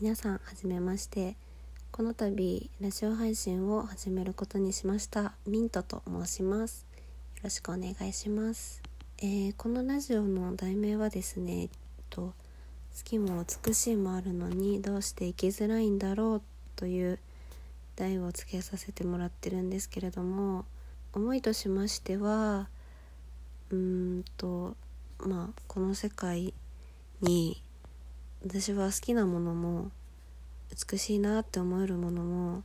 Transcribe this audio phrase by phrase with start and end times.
[0.00, 1.34] 皆さんはじめまして。
[1.90, 6.86] この度ラジオ配信を始めることにしましたミントと申します。
[7.38, 8.80] よろしくお願いします、
[9.18, 11.68] えーこのラジオの題名はですねえっ
[12.10, 12.34] と好
[13.02, 16.42] きも美しいもあるのにどうして生きづらいんだろう
[16.76, 17.18] という
[17.96, 20.64] 題をつけさせてもらってるんですけれども
[21.12, 22.68] 思いとしましては
[23.70, 24.76] うーんと
[25.18, 26.54] まあこの世界
[27.20, 27.60] に
[28.44, 29.90] 私は好きなものも
[30.90, 32.62] 美しいなって思えるものも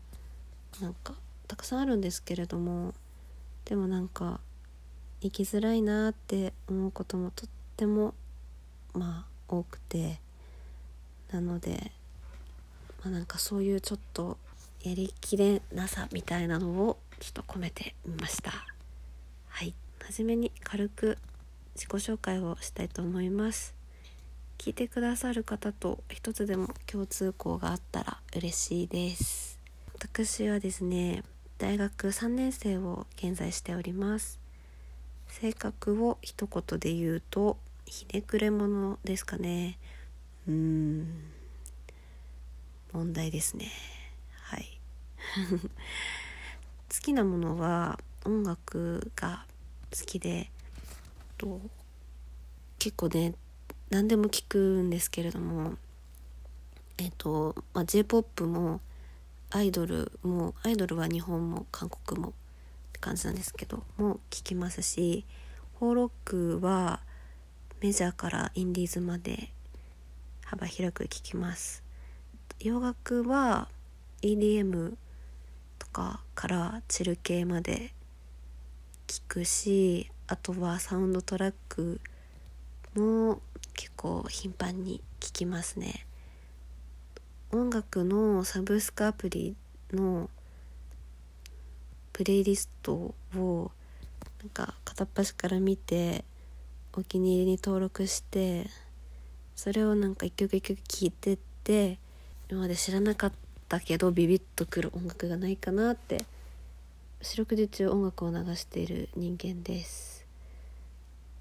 [0.82, 1.16] なんか
[1.48, 2.94] たくさんあるんですけれども
[3.66, 4.40] でもなんか
[5.22, 8.14] 生きづらいなって思うこともとっても
[8.94, 10.20] まあ多くて
[11.32, 11.92] なので、
[13.04, 14.38] まあ、なんかそういうちょっと
[14.84, 18.52] やりきれなさみたいなのをちょっと込めてみました。
[19.48, 19.74] はい。
[20.04, 21.18] 初めに軽く
[21.76, 23.74] 自己紹介をしたいと思います。
[24.64, 29.60] 聞いてくださる方と一つでも共通項があったら嬉しいです。
[29.94, 31.26] 私はですね
[31.58, 34.40] 大学3年生を現在しております。
[35.28, 39.78] 性格を一言で言うとひねくれ者ですかね。
[40.48, 41.08] うーん。
[42.94, 43.70] 問題ですね。
[44.44, 44.80] はい。
[46.90, 49.46] 好きなものは音楽が
[49.92, 50.50] 好きで
[51.38, 51.60] と
[52.80, 53.34] 結構ね
[53.94, 55.74] 何でも聞くんですけれども
[56.98, 58.82] えっ、と、まあ、j p o p も
[59.52, 62.32] アイドルもアイドルは日本も韓国もっ
[62.92, 65.26] て感じなんですけども聞きますし
[65.76, 67.02] ホーロックは
[67.82, 69.50] メジャーからインディーズまで
[70.44, 71.84] 幅広く聞きます。
[72.60, 73.68] 洋楽は
[74.24, 74.94] EDM
[75.78, 77.94] とかからチル系まで
[79.06, 82.02] 聞くしあとはサウンドトラック
[82.96, 83.42] も
[83.74, 86.06] 結構頻繁に聞きますね。
[87.52, 89.56] 音楽のサブスクアプリ
[89.92, 90.30] の
[92.12, 93.72] プレイリストを
[94.40, 96.26] なんか片っ端から見て
[96.94, 98.68] お気に入りに登録して
[99.56, 101.98] それをなんか一曲一曲聴いてって
[102.50, 103.32] 今まで知らなかっ
[103.68, 106.26] たけどビビッとくる音楽がないかなって
[107.22, 110.13] 四六時中音楽を流している人間です。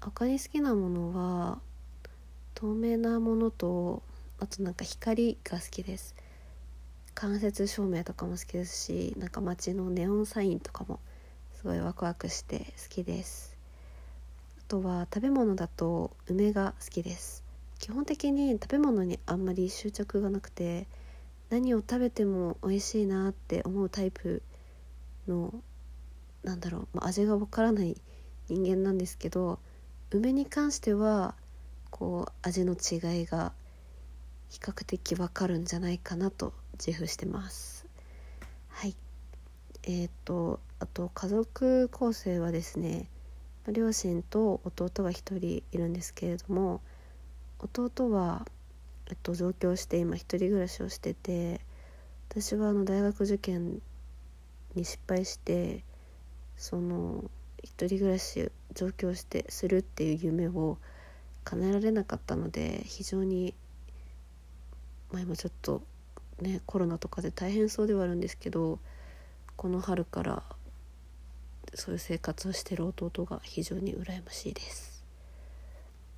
[0.03, 1.59] 他に好きなものは
[2.55, 4.03] 透明なものと
[4.37, 6.13] あとなんか光が好きです。
[7.15, 10.99] 間接照明とかも好きですしなんか街のネオンサインとかも
[11.53, 13.55] すごいワクワクして好きです。
[14.59, 17.41] あとは食べ物だと梅が好きです。
[17.79, 20.85] 基本的に食べ物にあんまり執着がなくて
[21.49, 24.41] 何を食べても美味しいなって思うタイプ
[25.29, 25.53] の
[26.43, 27.95] なんだろう、まあ、味がわからない
[28.49, 29.59] 人間なんですけど
[30.13, 31.33] 梅に関しては
[31.89, 33.51] こう味の違いが
[34.49, 37.87] 比較的わかるんじゃないかなと自負してます。
[38.69, 38.95] はい。
[39.81, 43.09] えっ、とあと家族構成はですね
[43.71, 46.81] 両親と弟が一人いるんですけれども
[47.59, 48.45] 弟は、
[49.09, 51.61] えっと、上京して今一人暮らしをしてて
[52.29, 53.81] 私はあの大学受験
[54.75, 55.83] に失敗して
[56.55, 57.23] その
[57.63, 60.77] 一人暮らし上京してするっていう夢を
[61.43, 63.53] 叶えられなかったので非常に
[65.11, 65.81] まあ今ちょっと
[66.41, 68.79] ねコロナとかで大変そうではあるんですけど
[69.55, 70.43] この春から
[71.73, 75.03] そういう生活をしてる弟が非常に羨ましいです。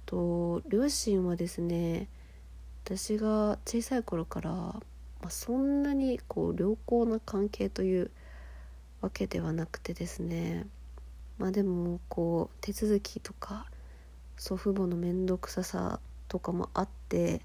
[0.05, 2.07] と両親はですね
[2.83, 4.81] 私が小さい頃から、ま
[5.23, 8.11] あ、そんなにこう良好な関係という
[9.01, 10.67] わけではなくてですね
[11.37, 13.65] まあでもこう手続きとか
[14.37, 17.41] 祖父母の面倒くささとかもあって、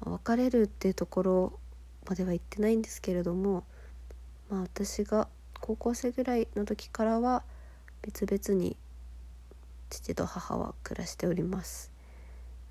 [0.00, 1.58] まあ別れるっていうところ
[2.08, 3.64] までは言ってないんですけれども
[4.50, 5.28] まあ私が
[5.60, 7.42] 高校生ぐらいの時からは
[8.02, 8.76] 別々に
[9.88, 11.90] 父と母は暮らしております。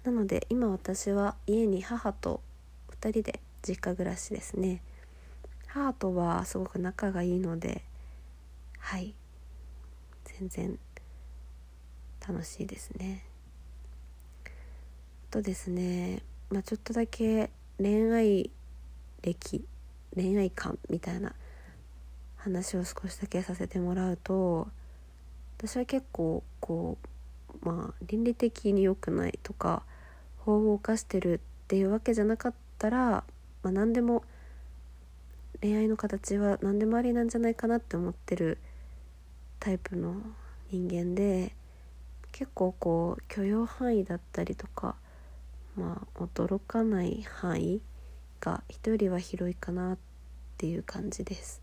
[0.03, 2.41] なので今私は家に母と
[3.01, 4.81] 2人で実家暮らしですね。
[5.67, 7.83] 母とはすごく仲がいいので
[8.77, 9.15] はい。
[10.43, 10.79] 全然
[12.27, 13.23] 楽しいですね。
[14.45, 14.49] あ
[15.31, 18.51] とですねまあちょっとだけ恋愛
[19.21, 19.65] 歴
[20.15, 21.33] 恋愛観みたいな
[22.35, 24.67] 話を少しだけさせてもらうと
[25.57, 26.97] 私は結構こ
[27.63, 29.83] うまあ倫理的に良くないとか
[30.39, 33.23] 法を犯してるっていうわけじゃなかったら、
[33.63, 34.23] まあ、何でも
[35.61, 38.57] 恋愛の形は何でもありなんじゃないかなって思ってる
[39.63, 40.15] タイプの
[40.71, 41.55] 人間で
[42.33, 44.97] 結構こう許容範囲だったりとか
[45.77, 47.81] まあ驚かない範囲
[48.41, 49.97] か人よりは広いかなっ
[50.57, 51.61] ていう感じです。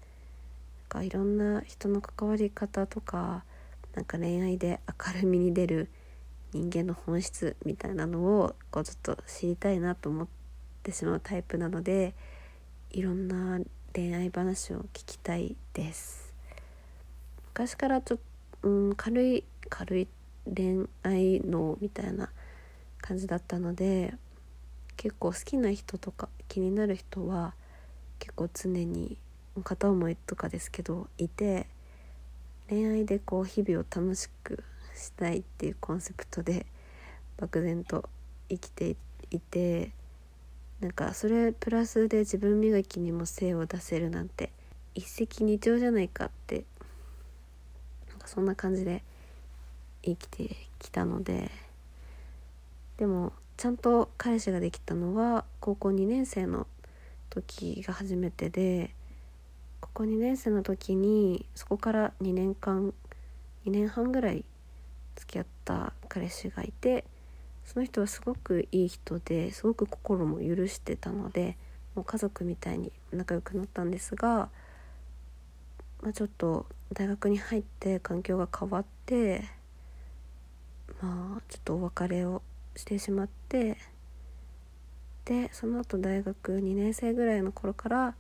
[0.93, 3.45] なんかいろんな人の関わり方とか
[3.95, 5.91] なんか恋愛で明るみに出る
[6.55, 10.29] 人間の本質みたいなのをこうちょっと知りたいなと思っ
[10.83, 12.15] てしまうタイプなので
[12.93, 13.61] いろんな
[13.95, 16.30] 恋愛話を聞きたいです。
[17.53, 18.19] 昔からちょっ
[18.63, 20.09] と、うん、軽い軽い
[20.47, 22.31] 恋愛脳みたいな
[23.01, 24.15] 感じだったので
[24.97, 27.55] 結構好きな人とか気になる人は
[28.19, 29.17] 結構常に
[29.65, 31.67] 片思いとかですけどいて
[32.69, 34.63] 恋愛でこう日々を楽しく
[34.95, 36.67] したいっていうコンセプトで
[37.37, 38.09] 漠然と
[38.49, 38.97] 生きて
[39.31, 39.91] いて
[40.81, 44.53] なんかそれプラスで自分磨きにも精を出せるなんて
[44.95, 46.65] 一石二鳥じゃないかって
[48.31, 49.03] そんな感じで
[50.05, 51.51] 生きてきたので
[52.97, 56.69] でもちゃんと彼氏ができたのは高校2年生の
[57.29, 58.95] 時が初めてで
[59.81, 62.95] 高校2年生の時にそこから2年間
[63.67, 64.45] 2年半ぐらい
[65.17, 67.05] 付き合った彼氏がいて
[67.65, 71.57] その人はすごくいい人ですごく心も許してたので
[71.97, 74.49] もう家族みたいに仲良くなったんですが、
[76.03, 79.45] まあ、ちょっと大学に入って環境が変わって
[81.03, 82.43] まあちょっとお別れを
[82.77, 83.77] してしまって
[85.25, 88.15] でその後大学2年生ぐらいの頃から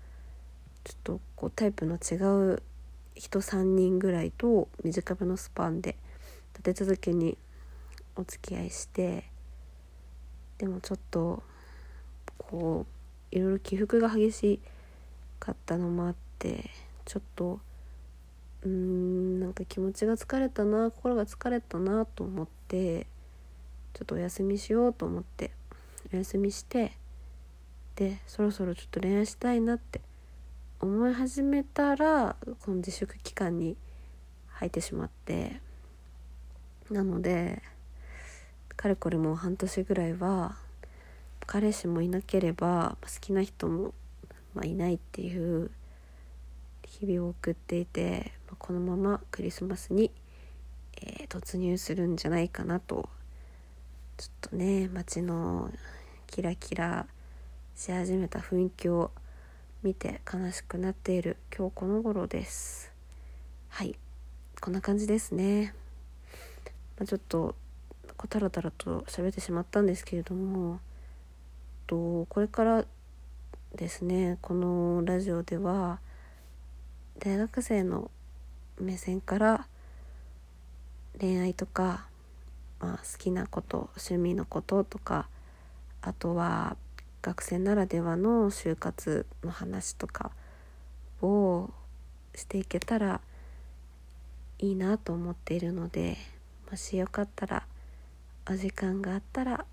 [0.85, 2.17] ちょっとこうタイプの違
[2.53, 2.63] う
[3.15, 5.97] 人3人ぐらいと短めのスパンで
[6.55, 7.37] 立て続けに
[8.17, 9.25] お付き合いして
[10.59, 11.43] でもちょっと
[12.39, 12.87] こ
[13.33, 14.61] ういろいろ起伏が激し
[15.39, 16.71] かったのもあって
[17.05, 17.61] ちょっと
[18.63, 23.07] うーんなんか気持ちが疲れたな心が疲れたなと思って
[23.95, 25.51] ちょっとお休みしようと思って
[26.13, 26.93] お休みして
[27.97, 30.01] でそろそろちょっと恋愛したいなって
[30.81, 33.77] 思い始めたらこの自粛期間に
[34.49, 35.61] 入ってしまって
[36.91, 37.63] なので
[38.81, 40.57] かれこれもう半年ぐらいは
[41.47, 43.93] 彼氏もいなければ好きな人も、
[44.55, 45.71] まあ、いないっていう
[46.87, 50.13] 日々を送っていてこのままクリスマスに、
[51.03, 53.09] えー、突入するんじゃないかなと
[54.17, 55.73] ちょっとね街の
[56.29, 57.07] キラキラ
[57.75, 59.11] し始めた雰囲気を
[59.83, 62.93] 見て悲しくなっている今日この頃です。
[63.71, 63.97] はい。
[64.61, 65.75] こんな感じですね、
[66.99, 67.55] まあ、ちょっと
[68.19, 70.81] こうタラタラと喋ってしまったんですけれども
[71.87, 72.85] とこれから
[73.75, 75.99] ですねこのラジオでは
[77.19, 78.11] 大学生の
[78.81, 79.67] 目線から
[81.19, 82.07] 恋愛とか、
[82.81, 85.29] まあ、好きなこと趣味のこととか
[86.03, 86.77] あとは
[87.23, 90.31] 学生ならではの就活の話とか
[91.21, 91.71] を
[92.35, 93.21] していけたら
[94.59, 96.17] いいなと思っているので
[96.71, 97.67] もしよかったら
[98.49, 99.67] お時間があったら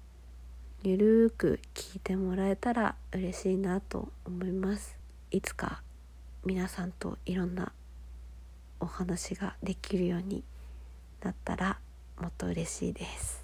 [0.83, 4.95] ゆるーく聞いてもらえたら嬉しいなと思います。
[5.31, 5.81] いつか
[6.45, 7.71] 皆さんといろんな
[8.79, 10.44] お話ができるように
[11.21, 11.79] なったら
[12.19, 13.44] もっと嬉しいです。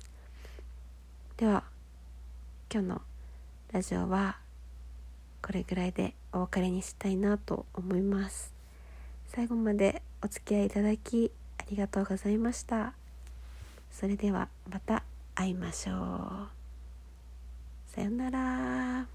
[1.38, 1.64] では
[2.72, 3.02] 今日の
[3.72, 4.38] ラジオは
[5.42, 8.54] これぐらいでお別れにしたいなと思います。
[9.28, 12.94] 最後までお付き合いいただきありがとうございました。
[13.92, 15.04] それではまた
[15.36, 16.48] 会いましょう。
[17.88, 19.13] さよなら。